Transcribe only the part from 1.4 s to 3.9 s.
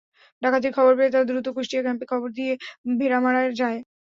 কুষ্টিয়া ক্যাম্পে খবর দিয়ে ভেড়ামারায় যায়।